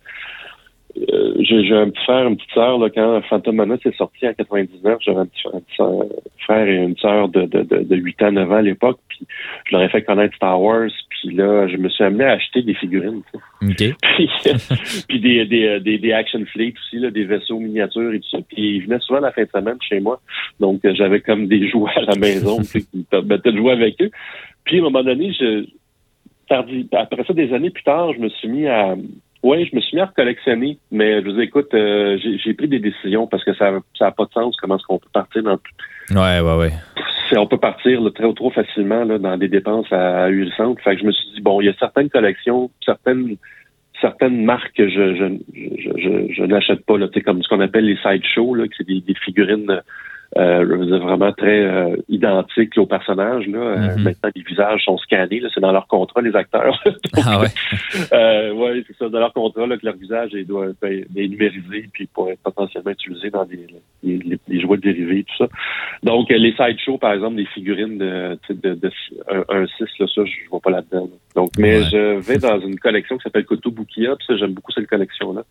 euh, 0.97 1.33
j'ai 1.39 1.75
un 1.75 1.89
petit 1.89 2.03
frère, 2.03 2.27
une 2.27 2.35
petite 2.35 2.51
sœur, 2.53 2.77
là, 2.77 2.89
quand 2.89 3.21
Phantom 3.29 3.55
Menace 3.55 3.79
est 3.85 3.95
sorti 3.95 4.27
en 4.27 4.33
99, 4.33 4.97
j'avais 5.01 5.19
un 5.19 5.25
petit, 5.25 5.43
frère 6.39 6.67
et 6.67 6.75
une 6.75 6.97
sœur 6.97 7.29
de, 7.29 7.43
de, 7.43 7.63
de, 7.63 7.95
8 7.95 8.23
ans, 8.23 8.31
9 8.31 8.51
ans 8.51 8.55
à 8.55 8.61
l'époque, 8.61 8.99
puis 9.07 9.19
je 9.65 9.75
leur 9.75 9.83
ai 9.83 9.89
fait 9.89 10.03
connaître 10.03 10.35
Star 10.35 10.61
Wars, 10.61 10.89
puis 11.09 11.33
là, 11.35 11.67
je 11.67 11.77
me 11.77 11.89
suis 11.89 12.03
amené 12.03 12.25
à 12.25 12.33
acheter 12.33 12.61
des 12.61 12.73
figurines. 12.73 13.21
puis, 13.61 13.93
puis 15.07 15.19
des, 15.19 15.45
des, 15.45 15.79
des, 15.79 15.97
des, 15.97 16.13
action 16.13 16.43
fleets 16.45 16.73
aussi, 16.77 16.99
là, 16.99 17.11
des 17.11 17.25
vaisseaux 17.25 17.59
miniatures 17.59 18.13
et 18.13 18.19
tout 18.19 18.29
ça. 18.29 18.39
Puis 18.49 18.77
ils 18.77 18.83
venaient 18.83 18.99
souvent 18.99 19.19
la 19.19 19.31
fin 19.31 19.43
de 19.43 19.49
semaine 19.49 19.77
chez 19.87 19.99
moi. 19.99 20.19
Donc 20.59 20.81
j'avais 20.83 21.21
comme 21.21 21.47
des 21.47 21.69
jouets 21.69 21.91
à 21.95 22.01
la 22.01 22.15
maison 22.15 22.59
qui 22.61 22.85
me 22.93 23.03
permettaient 23.03 23.51
de 23.51 23.57
jouer 23.57 23.73
avec 23.73 24.01
eux. 24.01 24.11
Puis 24.63 24.77
à 24.77 24.79
un 24.79 24.83
moment 24.83 25.03
donné, 25.03 25.31
je 25.39 25.65
tardi, 26.51 26.87
après 26.91 27.23
ça, 27.23 27.33
des 27.33 27.53
années 27.53 27.69
plus 27.69 27.83
tard, 27.83 28.13
je 28.13 28.19
me 28.19 28.29
suis 28.29 28.49
mis 28.49 28.67
à 28.67 28.95
oui, 29.43 29.65
je 29.65 29.75
me 29.75 29.81
suis 29.81 29.95
mis 29.95 30.01
à 30.01 30.07
collectionner, 30.07 30.77
mais 30.91 31.21
je 31.21 31.29
vous 31.29 31.39
écoute, 31.39 31.73
euh, 31.73 32.17
j'ai 32.21 32.53
pris 32.53 32.67
des 32.67 32.79
décisions 32.79 33.25
parce 33.27 33.43
que 33.43 33.53
ça 33.55 33.71
n'a 33.71 34.11
pas 34.11 34.25
de 34.25 34.31
sens 34.31 34.55
comment 34.57 34.77
est-ce 34.77 34.85
qu'on 34.85 34.99
peut 34.99 35.09
partir 35.11 35.43
dans 35.43 35.57
Ouais, 36.11 36.39
ouais, 36.39 36.57
ouais. 36.57 36.71
On 37.37 37.47
peut 37.47 37.57
partir 37.57 38.01
là, 38.01 38.11
très 38.11 38.31
trop 38.33 38.51
facilement 38.51 39.05
là, 39.05 39.17
dans 39.17 39.37
des 39.37 39.47
dépenses 39.47 39.91
à, 39.91 40.25
à 40.25 40.29
centre. 40.57 40.81
Fait 40.83 40.95
que 40.95 41.01
je 41.01 41.05
me 41.07 41.11
suis 41.11 41.31
dit, 41.35 41.41
bon, 41.41 41.61
il 41.61 41.65
y 41.65 41.69
a 41.69 41.73
certaines 41.79 42.09
collections, 42.09 42.69
certaines 42.85 43.37
certaines 44.01 44.43
marques 44.43 44.73
que 44.75 44.89
je, 44.89 45.15
je, 45.15 45.25
je, 45.53 46.33
je, 46.33 46.43
n'achète 46.43 46.83
pas, 46.85 46.97
là, 46.97 47.07
comme 47.23 47.41
ce 47.41 47.47
qu'on 47.47 47.59
appelle 47.61 47.85
les 47.85 47.97
sideshows, 47.97 48.55
là, 48.55 48.67
que 48.67 48.73
c'est 48.75 48.87
des, 48.87 48.99
des 48.99 49.13
figurines 49.13 49.81
euh, 50.37 50.63
vraiment 50.99 51.33
très 51.33 51.61
euh, 51.61 51.95
identiques 52.07 52.77
au 52.77 52.85
personnage. 52.85 53.47
Là. 53.47 53.59
Euh, 53.59 53.75
mm-hmm. 53.75 54.01
maintenant, 54.01 54.29
les 54.33 54.43
visages 54.43 54.81
sont 54.85 54.97
scannés. 54.97 55.41
C'est 55.53 55.59
dans 55.59 55.73
leur 55.73 55.87
contrat, 55.87 56.21
les 56.21 56.35
acteurs. 56.35 56.81
ah 57.25 57.41
ouais. 57.41 57.47
euh, 58.13 58.53
ouais, 58.53 58.83
c'est 58.87 58.95
ça, 58.97 59.09
dans 59.09 59.19
leur 59.19 59.33
contrat 59.33 59.67
là, 59.67 59.77
que 59.77 59.85
leur 59.85 59.95
visage 59.95 60.33
est, 60.33 60.45
doit 60.45 60.67
être 60.67 61.05
numérisé 61.13 61.89
puis 61.91 62.07
pour 62.07 62.29
être 62.29 62.39
potentiellement 62.43 62.91
utilisé 62.91 63.29
dans 63.29 63.43
des, 63.43 63.67
les, 64.03 64.39
les, 64.47 64.61
jouets 64.61 64.77
dérivés 64.77 65.23
tout 65.23 65.43
ça. 65.43 65.49
Donc, 66.03 66.29
les 66.29 66.53
sideshows, 66.53 66.97
par 66.97 67.11
exemple, 67.11 67.35
des 67.35 67.45
figurines 67.47 67.97
de, 67.97 68.37
de, 68.49 68.73
de, 68.75 68.91
1 69.49 69.67
6, 69.67 69.85
là, 69.99 70.05
ça, 70.15 70.23
je 70.23 70.49
vois 70.49 70.61
pas 70.61 70.71
là-dedans. 70.71 71.09
Donc, 71.35 71.49
mais 71.57 71.83
je 71.83 72.19
vais 72.19 72.37
dans 72.37 72.59
une 72.59 72.79
collection 72.79 73.17
qui 73.17 73.23
s'appelle 73.23 73.45
Kotobukiya, 73.45 74.15
puis 74.15 74.25
ça, 74.27 74.37
j'aime 74.37 74.53
beaucoup 74.53 74.71
cette 74.71 74.87
collection-là 74.87 75.43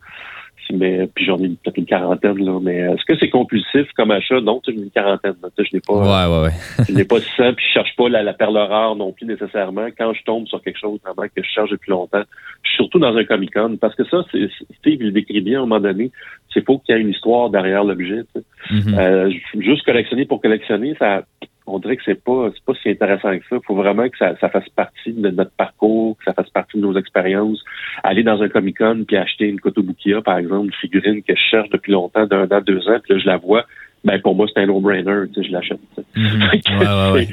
mais 0.72 1.08
puis 1.14 1.24
j'en 1.24 1.38
ai 1.38 1.48
peut-être 1.48 1.78
une 1.78 1.86
quarantaine 1.86 2.38
là. 2.44 2.58
Mais 2.60 2.76
est-ce 2.76 3.04
que 3.04 3.18
c'est 3.18 3.30
compulsif 3.30 3.86
comme 3.96 4.10
achat? 4.10 4.40
Non, 4.40 4.60
une 4.70 4.90
quarantaine. 4.90 5.34
Je 5.58 5.64
n'ai 5.72 5.80
pas. 5.80 5.94
Ouais, 5.94 6.34
ouais, 6.34 6.42
ouais. 6.44 6.84
je 6.88 6.92
n'ai 6.92 7.04
pas 7.04 7.20
600, 7.20 7.54
puis 7.54 7.64
je 7.66 7.72
cherche 7.72 7.94
pas 7.96 8.08
la, 8.08 8.32
perle 8.32 8.58
rare 8.58 8.96
non 8.96 9.12
plus 9.12 9.26
nécessairement. 9.26 9.88
Quand 9.96 10.12
je 10.12 10.22
tombe 10.24 10.46
sur 10.46 10.62
quelque 10.62 10.78
chose 10.78 10.98
vraiment 11.04 11.28
que 11.28 11.42
je 11.42 11.48
cherche 11.48 11.70
depuis 11.70 11.90
longtemps, 11.90 12.22
je 12.62 12.68
suis 12.68 12.76
surtout 12.76 12.98
dans 12.98 13.16
un 13.16 13.24
Comic 13.24 13.52
Con 13.52 13.76
parce 13.80 13.94
que 13.94 14.04
ça, 14.04 14.24
c'est 14.30 14.48
Steve 14.78 14.98
il 15.00 15.06
le 15.06 15.12
décrit 15.12 15.40
bien 15.40 15.60
à 15.60 15.62
un 15.62 15.66
moment 15.66 15.80
donné. 15.80 16.10
C'est 16.52 16.64
faut 16.64 16.78
qu'il 16.78 16.94
y 16.94 16.98
ait 16.98 17.00
une 17.00 17.10
histoire 17.10 17.50
derrière 17.50 17.84
l'objet. 17.84 18.22
Mm-hmm. 18.70 18.98
euh, 18.98 19.32
juste 19.58 19.84
collectionner 19.84 20.26
pour 20.26 20.40
collectionner, 20.40 20.94
ça 20.98 21.22
on 21.70 21.78
dirait 21.78 21.96
que 21.96 22.02
c'est 22.04 22.22
pas 22.22 22.50
c'est 22.54 22.64
pas 22.64 22.72
si 22.82 22.90
intéressant 22.90 23.36
que 23.38 23.44
ça. 23.48 23.56
Il 23.56 23.66
faut 23.66 23.74
vraiment 23.74 24.08
que 24.08 24.18
ça, 24.18 24.34
ça, 24.40 24.48
fasse 24.48 24.68
partie 24.70 25.12
de 25.12 25.30
notre 25.30 25.52
parcours, 25.52 26.16
que 26.18 26.24
ça 26.24 26.32
fasse 26.32 26.50
partie 26.50 26.76
de 26.76 26.82
nos 26.82 26.96
expériences. 26.98 27.62
Aller 28.02 28.22
dans 28.22 28.42
un 28.42 28.48
Comic 28.48 28.78
Con 28.78 29.04
puis 29.06 29.16
acheter 29.16 29.46
une 29.46 29.60
Kotobukiya, 29.60 30.22
par 30.22 30.38
exemple, 30.38 30.66
une 30.66 30.72
figurine 30.72 31.22
que 31.22 31.34
je 31.34 31.42
cherche 31.50 31.68
depuis 31.70 31.92
longtemps, 31.92 32.26
d'un 32.26 32.48
an, 32.50 32.60
deux 32.60 32.88
ans, 32.88 32.98
puis 33.02 33.14
là 33.14 33.18
je 33.20 33.26
la 33.26 33.36
vois, 33.36 33.64
ben 34.04 34.18
pour 34.20 34.34
moi, 34.34 34.46
c'est 34.52 34.60
un 34.62 34.66
no-brainer, 34.66 35.26
tu 35.32 35.42
sais, 35.42 35.48
je 35.48 35.52
l'achète. 35.52 35.78
Mhm. 36.16 36.40
Ouais, 36.70 36.86
ouais, 36.86 37.12
ouais. 37.12 37.28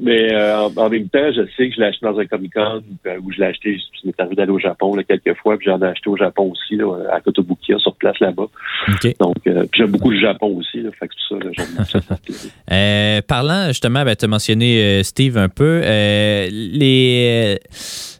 Mais 0.00 0.32
euh, 0.32 0.66
en, 0.66 0.76
en 0.76 0.88
même 0.88 1.08
temps, 1.08 1.30
je 1.34 1.42
sais 1.56 1.68
que 1.68 1.74
je 1.74 1.80
l'ai 1.80 1.86
acheté 1.86 2.06
dans 2.06 2.18
un 2.18 2.24
Comic-Con 2.26 2.82
euh, 3.06 3.18
où 3.22 3.32
je 3.32 3.38
l'ai 3.38 3.46
acheté, 3.46 3.76
je 3.76 4.06
m'est 4.06 4.18
arrivé 4.18 4.36
d'aller 4.36 4.52
au 4.52 4.58
Japon 4.58 4.94
là, 4.94 5.02
quelques 5.04 5.36
fois, 5.38 5.56
puis 5.58 5.66
j'en 5.66 5.80
ai 5.80 5.86
acheté 5.86 6.08
au 6.08 6.16
Japon 6.16 6.52
aussi, 6.52 6.76
là, 6.76 6.94
à 7.12 7.20
Kotobukiya, 7.20 7.78
sur 7.78 7.94
place 7.96 8.18
là-bas. 8.20 8.46
OK. 8.88 9.14
Donc, 9.20 9.36
euh, 9.46 9.64
puis 9.70 9.80
j'aime 9.80 9.90
beaucoup 9.90 10.10
le 10.10 10.20
Japon 10.20 10.56
aussi, 10.56 10.80
là, 10.80 10.90
fait 10.98 11.08
que 11.08 11.14
c'est 11.28 11.34
ça, 11.34 11.44
là. 11.44 12.00
Euh, 12.72 13.20
parlant 13.26 13.66
justement, 13.68 14.04
ben, 14.04 14.14
tu 14.16 14.24
as 14.24 14.28
mentionné 14.28 14.82
euh, 14.82 15.02
Steve 15.02 15.36
un 15.36 15.48
peu, 15.48 15.82
euh, 15.84 16.46
les, 16.50 17.56
euh, 17.56 18.11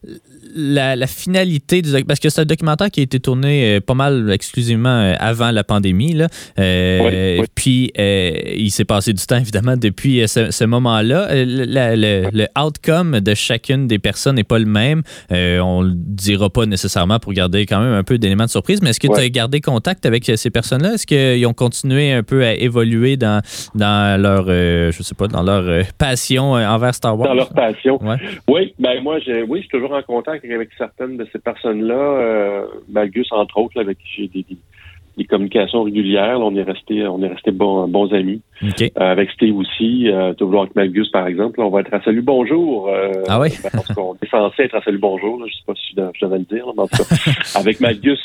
la, 0.54 0.96
la 0.96 1.06
finalité 1.06 1.82
du 1.82 1.92
doc- 1.92 2.04
parce 2.06 2.20
que 2.20 2.28
c'est 2.28 2.40
un 2.40 2.44
documentaire 2.44 2.90
qui 2.90 3.00
a 3.00 3.02
été 3.02 3.20
tourné 3.20 3.76
euh, 3.76 3.80
pas 3.80 3.94
mal 3.94 4.30
exclusivement 4.32 4.88
euh, 4.88 5.14
avant 5.18 5.50
la 5.50 5.64
pandémie. 5.64 6.12
Là. 6.14 6.28
Euh, 6.58 6.98
Oui, 7.02 7.40
oui. 7.40 7.46
Puis 7.54 7.92
euh, 7.98 8.32
il 8.56 8.70
s'est 8.70 8.84
passé 8.84 9.12
du 9.12 9.24
temps 9.24 9.36
évidemment 9.38 9.76
depuis 9.76 10.20
euh, 10.22 10.26
ce, 10.26 10.50
ce 10.50 10.64
moment-là. 10.64 11.28
Euh, 11.30 11.44
le, 11.46 12.30
le- 12.30 12.46
outcome 12.60 13.20
de 13.20 13.34
chacune 13.34 13.86
des 13.86 13.98
personnes 13.98 14.36
n'est 14.36 14.44
pas 14.44 14.58
le 14.58 14.66
même. 14.66 15.02
Euh, 15.32 15.58
on 15.60 15.82
le 15.82 15.92
dira 15.94 16.50
pas 16.50 16.66
nécessairement 16.66 17.18
pour 17.18 17.32
garder 17.32 17.66
quand 17.66 17.80
même 17.80 17.92
un 17.94 18.02
peu 18.04 18.18
d'éléments 18.18 18.44
de 18.44 18.50
surprise, 18.50 18.80
mais 18.82 18.90
est-ce 18.90 19.00
que 19.00 19.06
tu 19.08 19.18
as 19.20 19.28
gardé 19.28 19.60
contact 19.60 20.04
avec 20.06 20.28
euh, 20.28 20.36
ces 20.36 20.50
personnes-là? 20.50 20.94
Est-ce 20.94 21.06
qu'ils 21.06 21.46
ont 21.46 21.54
continué 21.54 22.12
un 22.12 22.22
peu 22.22 22.44
à 22.44 22.54
évoluer 22.54 23.16
dans, 23.16 23.40
dans 23.74 24.20
leur, 24.20 24.46
euh, 24.48 24.92
je 24.92 25.02
sais 25.02 25.14
pas, 25.14 25.28
dans 25.28 25.42
leur 25.42 25.62
euh, 25.66 25.82
passion 25.98 26.56
euh, 26.56 26.66
envers 26.66 26.94
Star 26.94 27.18
Wars? 27.18 27.28
Dans 27.28 27.34
leur 27.34 27.50
passion. 27.50 28.02
Ouais. 28.04 28.16
Oui, 28.48 28.74
ben 28.78 29.00
moi, 29.02 29.16
oui, 29.48 29.58
je 29.58 29.60
suis 29.62 29.68
toujours 29.68 29.92
en 29.92 30.02
contact 30.02 30.41
avec 30.50 30.70
certaines 30.76 31.16
de 31.16 31.26
ces 31.32 31.38
personnes-là. 31.38 31.94
Euh, 31.94 32.66
Malgus, 32.88 33.30
entre 33.30 33.58
autres, 33.58 33.80
avec 33.80 33.98
qui 33.98 34.08
j'ai 34.16 34.28
des, 34.28 34.56
des, 35.16 35.24
communications 35.24 35.82
régulières. 35.82 36.38
Là, 36.38 36.44
on 36.44 36.54
est 36.56 36.62
resté, 36.62 37.06
on 37.06 37.22
est 37.22 37.28
resté 37.28 37.50
bons, 37.50 37.86
bons 37.88 38.12
amis. 38.12 38.40
OK. 38.62 38.82
Euh, 38.82 38.88
avec 39.00 39.30
Steve 39.30 39.56
aussi, 39.56 40.08
euh, 40.08 40.34
toujours 40.34 40.62
avec 40.62 40.74
Malgus, 40.76 41.08
par 41.10 41.26
exemple. 41.26 41.58
Là, 41.60 41.66
on 41.66 41.70
va 41.70 41.80
être 41.80 41.92
à 41.94 42.00
Salut 42.02 42.22
Bonjour. 42.22 42.88
euh, 42.88 43.12
Ah 43.28 43.40
oui? 43.40 43.48
ben, 43.62 43.70
parce 43.72 43.88
qu'on 43.94 44.14
est 44.22 44.28
censé 44.30 44.62
être 44.62 44.74
à 44.76 44.82
Salut 44.82 44.98
Bonjour. 44.98 45.38
Là, 45.40 45.46
je 45.48 45.54
sais 45.54 45.62
pas 45.66 45.74
si 45.74 45.94
je, 45.96 46.24
devais 46.26 46.38
le 46.38 46.44
dire, 46.44 46.66
là, 46.66 46.72
mais 46.76 46.82
en 46.82 46.86
tout 46.88 46.96
cas, 47.04 47.14
avec 47.58 47.80
Malgus. 47.80 48.20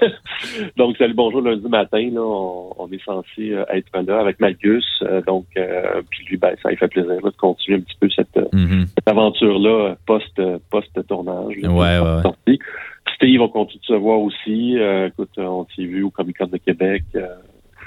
donc, 0.76 0.96
Salut 0.96 1.14
Bonjour 1.14 1.40
lundi 1.40 1.68
matin, 1.68 2.08
là, 2.12 2.20
on, 2.20 2.72
on 2.78 2.88
est 2.90 3.02
censé 3.04 3.52
euh, 3.52 3.64
être 3.72 3.86
là 4.06 4.20
avec 4.20 4.40
Malgus. 4.40 4.84
Euh, 5.02 5.20
donc, 5.26 5.44
euh, 5.56 6.02
puis 6.10 6.24
lui, 6.28 6.36
ben, 6.36 6.54
ça 6.62 6.70
lui 6.70 6.76
fait 6.76 6.88
plaisir 6.88 7.12
là, 7.12 7.30
de 7.30 7.36
continuer 7.36 7.78
un 7.78 7.80
petit 7.80 7.96
peu 8.00 8.08
cette, 8.10 8.26
Mhm. 8.52 8.86
cette 8.94 9.08
aventure-là 9.08 9.96
post, 10.06 10.40
post-tournage. 10.70 11.54
là, 11.62 11.68
Ouais, 11.70 11.98
ouais, 11.98 12.22
ouais. 12.46 12.58
Steve, 13.16 13.40
on 13.40 13.48
continue 13.48 13.80
de 13.80 13.86
se 13.86 13.92
voir 13.94 14.20
aussi. 14.20 14.78
Euh, 14.78 15.08
écoute, 15.08 15.30
on 15.38 15.66
s'est 15.74 15.84
vu 15.84 16.02
au 16.04 16.10
Comic-Con 16.10 16.46
de 16.46 16.58
Québec. 16.58 17.02
euh, 17.16 17.26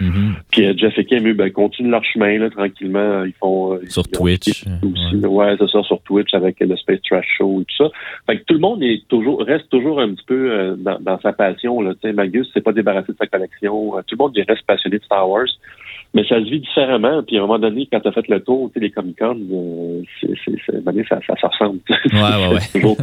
Mhm. 0.01 0.35
puis 0.49 0.65
euh, 0.65 0.73
Jeff 0.77 0.97
et 0.97 1.03
Kim, 1.03 1.27
eux, 1.27 1.33
ben, 1.33 1.51
continuent 1.51 1.89
leur 1.91 2.05
chemin 2.05 2.37
là, 2.39 2.49
tranquillement. 2.49 3.25
Ils 3.25 3.33
font 3.33 3.73
euh, 3.73 3.81
Sur 3.89 4.03
ils 4.07 4.11
Twitch. 4.17 4.47
aussi. 4.81 5.15
là. 5.19 5.27
Ouais, 5.27 5.55
c'est 5.59 5.67
ça, 5.69 5.83
sur 5.83 6.01
Twitch 6.03 6.33
avec 6.33 6.57
le 6.61 6.73
Space 6.77 7.01
Trash 7.01 7.27
Show 7.37 7.59
et 7.59 7.65
tout 7.65 7.83
ça. 7.83 7.89
Fait 8.25 8.37
que 8.39 8.43
tout 8.45 8.53
le 8.53 8.61
monde 8.61 8.81
est 8.81 9.05
toujours 9.09 9.41
reste 9.41 9.67
toujours 9.67 9.99
un 9.99 10.13
petit 10.13 10.23
peu 10.25 10.51
euh, 10.53 10.75
dans, 10.77 10.99
dans 11.01 11.19
sa 11.19 11.33
passion. 11.33 11.81
Là. 11.81 11.95
Tu 11.95 11.99
sais, 12.07 12.13
Magus 12.13 12.49
s'est 12.53 12.61
pas 12.61 12.71
débarrassé 12.71 13.11
de 13.11 13.17
sa 13.17 13.27
collection. 13.27 13.97
Euh, 13.97 14.01
tout 14.07 14.15
le 14.17 14.23
monde 14.23 14.37
reste 14.47 14.65
passionné 14.65 14.99
de 14.99 15.03
Star 15.03 15.29
Wars. 15.29 15.47
Mais 16.15 16.23
ça 16.27 16.35
se 16.43 16.49
vit 16.49 16.59
différemment. 16.59 17.21
Puis 17.23 17.37
à 17.37 17.39
un 17.39 17.43
moment 17.43 17.59
donné, 17.59 17.87
quand 17.91 17.99
tu 17.99 18.07
as 18.07 18.11
fait 18.11 18.27
le 18.27 18.39
tour, 18.41 18.71
tu 18.73 18.79
sais, 18.79 18.85
les 18.85 18.91
Comic-Con, 18.91 19.37
euh, 19.51 20.01
ça, 21.07 21.19
ça, 21.27 21.35
se 21.39 21.45
ressemble. 21.45 21.79
Ouais, 22.11 22.19
ouais, 22.19 22.53
ouais. 22.55 22.59
c'est 22.61 22.79
toujours, 22.79 22.97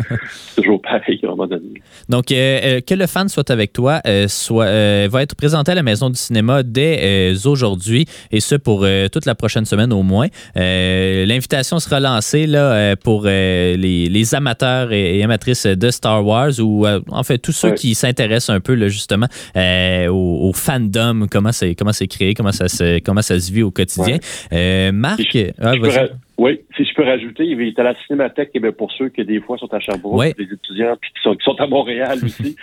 toujours 0.56 0.82
pareil 0.82 1.20
à 1.22 1.26
un 1.26 1.30
moment 1.30 1.46
donné. 1.46 1.80
Donc, 2.08 2.32
euh, 2.32 2.58
euh, 2.64 2.80
que 2.80 2.94
le 2.94 3.06
fan 3.06 3.28
soit 3.28 3.50
avec 3.50 3.72
toi 3.72 4.00
euh, 4.06 4.26
soit, 4.28 5.06
va 5.08 5.22
être 5.22 5.36
présenté 5.36 5.72
à 5.72 5.74
la 5.74 5.82
Maison 5.82 6.10
du 6.10 6.16
cinéma 6.16 6.62
dès 6.62 7.32
aujourd'hui, 7.44 8.06
et 8.32 8.40
ce 8.40 8.54
pour 8.56 8.84
toute 9.12 9.26
la 9.26 9.34
prochaine 9.34 9.64
semaine 9.64 9.92
au 9.92 10.02
moins. 10.02 10.26
L'invitation 10.56 11.78
sera 11.78 12.00
lancée 12.00 12.46
là, 12.46 12.96
pour 12.96 13.24
les, 13.24 13.76
les 14.08 14.34
amateurs 14.34 14.92
et, 14.92 15.18
et 15.18 15.24
amatrices 15.24 15.66
de 15.66 15.90
Star 15.90 16.26
Wars, 16.26 16.50
ou 16.60 16.86
en 16.86 17.22
fait 17.22 17.38
tous 17.38 17.52
ceux 17.52 17.66
Ouais. 17.66 17.74
qui 17.74 17.96
s'intéressent 17.96 18.50
un 18.54 18.60
peu 18.60 18.74
là, 18.74 18.86
justement 18.86 19.26
au, 19.56 20.48
au 20.48 20.52
fandom, 20.52 21.26
comment 21.30 21.50
c'est 21.52 21.74
comment 21.74 21.92
c'est 21.92 22.06
créé, 22.06 22.34
comment 22.34 22.52
ça 22.52 22.68
se 22.68 22.95
comment 23.00 23.22
ça 23.22 23.38
se 23.40 23.50
vit 23.52 23.62
au 23.62 23.70
quotidien. 23.70 24.18
Euh, 24.52 24.92
Marc, 24.92 25.20
je- 25.32 25.52
ah, 25.60 25.72
Je 25.74 25.80
peux 25.80 25.90
oui, 26.38 26.60
si 26.76 26.84
je 26.84 26.94
peux 26.94 27.04
rajouter, 27.04 27.44
il 27.44 27.60
est 27.62 27.78
à 27.78 27.82
la 27.82 27.94
Cinémathèque, 28.06 28.50
et 28.54 28.60
bien 28.60 28.72
pour 28.72 28.92
ceux 28.92 29.08
qui 29.08 29.24
des 29.24 29.40
fois 29.40 29.56
sont 29.58 29.72
à 29.72 29.80
Sherbrooke, 29.80 30.18
Ouais. 30.18 30.34
des 30.36 30.44
étudiants 30.44 30.96
puis 31.00 31.10
qui 31.12 31.22
sont, 31.22 31.34
qui 31.34 31.44
sont 31.44 31.58
à 31.58 31.66
Montréal 31.66 32.18
aussi, 32.24 32.56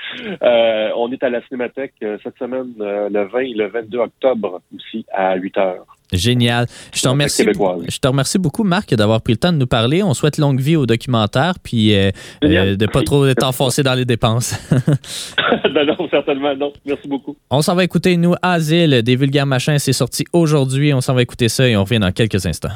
euh, 0.44 0.90
on 0.96 1.12
est 1.12 1.24
à 1.24 1.30
la 1.30 1.42
Cinémathèque 1.48 1.94
euh, 2.04 2.18
cette 2.24 2.38
semaine, 2.38 2.74
euh, 2.82 3.10
le 3.10 3.24
20 3.28 3.40
et 3.40 3.54
le 3.54 3.68
22 3.68 3.98
octobre 3.98 4.62
aussi, 4.76 5.06
à 5.12 5.36
8 5.36 5.58
heures. 5.58 5.86
Génial. 6.12 6.68
Je 6.94 7.02
te 7.02 7.08
remercie. 7.08 7.44
Je 7.44 7.98
te 7.98 8.08
remercie 8.08 8.38
beaucoup, 8.38 8.64
Marc, 8.64 8.94
d'avoir 8.94 9.22
pris 9.22 9.34
le 9.34 9.38
temps 9.38 9.52
de 9.52 9.58
nous 9.58 9.66
parler. 9.68 10.04
On 10.04 10.14
souhaite 10.14 10.38
longue 10.38 10.60
vie 10.60 10.76
au 10.76 10.86
documentaire, 10.86 11.56
puis 11.64 11.96
euh, 11.96 12.12
euh, 12.44 12.76
de 12.76 12.86
pas 12.86 13.02
trop 13.02 13.34
t'enfoncer 13.34 13.82
dans 13.82 13.96
les 13.96 14.06
dépenses. 14.06 14.56
non, 15.74 15.86
non, 15.86 16.08
certainement, 16.12 16.56
non. 16.56 16.72
Merci 16.86 17.08
beaucoup. 17.08 17.36
on 17.50 17.62
s'en 17.64 17.74
va 17.74 17.84
écouter, 17.84 18.16
nous, 18.18 18.36
Asile 18.44 19.02
des 19.02 19.16
vulgaires 19.16 19.48
machins. 19.48 19.80
C'est 19.80 19.94
sorti 19.94 20.24
aujourd'hui. 20.34 20.94
On 20.94 21.02
s'en 21.02 21.16
va 21.16 21.24
écouter 21.24 21.50
ça 21.50 21.68
et 21.68 21.76
on 21.76 21.84
revient 21.84 22.00
dans 22.00 22.12
quelques 22.12 22.46
instants. 22.46 22.70